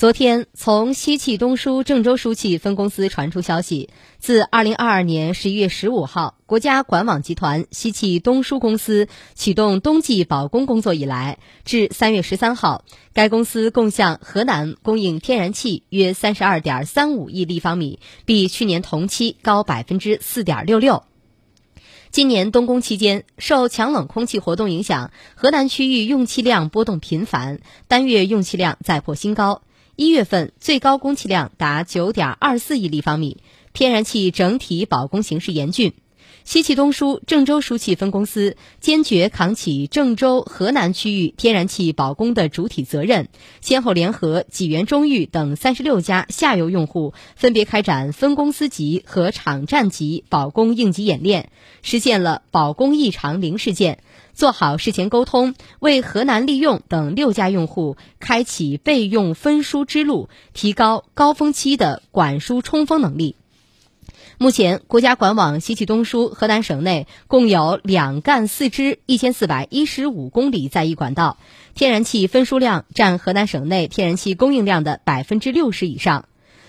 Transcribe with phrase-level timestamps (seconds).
[0.00, 21.02] 昨天，从西气东输郑州输气分公司传出消息，自二零二二年十一月十五号，国家管网集团西气东输公司启动冬季保供工作以来，至三月十三号，该公司共向河南供应天然气约三十二点三五亿立方米，比去年同期高百分之四点六六。
[22.10, 29.60] 今年冬工期间，受强冷空气活动影响，河南区域用气量波动频繁，单月用气量再破新高。
[30.00, 33.42] 一月份最高供气量达九点二四亿立方米，
[33.74, 35.92] 天然气整体保供形势严峻。
[36.44, 43.28] 西气东输郑州输气分公司坚决扛起郑州、河南区域天然气保供的主体责任，
[43.60, 51.50] 先后联合济源、中裕等三十六家下游用户，分别开展分公司级和场站级保供应急演练，
[51.82, 54.02] 实现了保供异常零事件。
[54.32, 63.36] 做好事前沟通，为河南利用等六家用户开启备用分输之路，提高高峰期的管输冲锋能力。
[64.42, 71.36] 目前，国家管网西气东输河南省内共有两干四支一千四百一十五公里在役管道，
[71.74, 76.24] 天然气分输量占河南省内天然气供应量的百分之六十以上。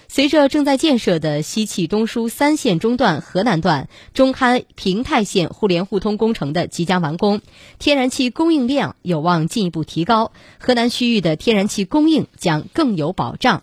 [0.10, 7.40] 随着正在建设的西气东输三线中段河南段中堪平泰线互联互通工程的即将完工，
[7.80, 13.62] 天然气供应量有望进一步提高，河南区域的天然气供应将更有保障。